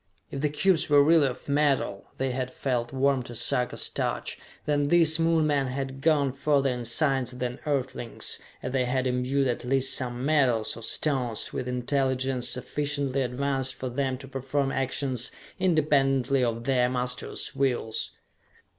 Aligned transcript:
If 0.31 0.41
the 0.41 0.49
cubes 0.49 0.89
were 0.89 1.03
really 1.03 1.27
of 1.27 1.47
metal 1.47 2.07
they 2.17 2.31
had 2.31 2.49
felt 2.49 2.91
warm 2.91 3.21
to 3.21 3.35
Sarka's 3.35 3.87
touch 3.87 4.39
then 4.65 4.87
these 4.87 5.19
Moon 5.19 5.45
men 5.45 5.67
had 5.67 6.01
gone 6.01 6.33
further 6.33 6.71
in 6.71 6.85
science 6.85 7.29
than 7.29 7.59
Earthlings, 7.67 8.39
as 8.63 8.71
they 8.71 8.85
had 8.85 9.05
imbued 9.05 9.47
at 9.47 9.63
least 9.63 9.95
some 9.95 10.25
metals, 10.25 10.75
or 10.75 10.81
stones, 10.81 11.53
with 11.53 11.67
intelligence 11.67 12.49
sufficiently 12.49 13.21
advanced 13.21 13.75
for 13.75 13.89
them 13.89 14.17
to 14.17 14.27
perform 14.27 14.71
actions 14.71 15.31
independently 15.59 16.43
of 16.43 16.63
their 16.63 16.89
masters' 16.89 17.53
wills. 17.55 18.09